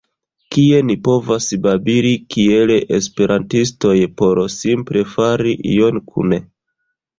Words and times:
kie 0.53 0.77
ni 0.89 0.95
povas 1.07 1.49
babili 1.65 2.13
kiel 2.37 2.73
esperantistoj 2.99 3.93
por 4.23 4.43
simple 4.57 5.07
fari 5.15 5.57
ion 5.77 6.05
kune. 6.11 6.45